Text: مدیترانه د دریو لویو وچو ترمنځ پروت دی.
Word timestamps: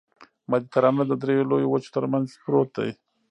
مدیترانه 0.51 1.03
د 1.07 1.11
دریو 1.21 1.49
لویو 1.51 1.71
وچو 1.71 1.93
ترمنځ 1.95 2.27
پروت 2.43 2.69
دی. 2.77 2.89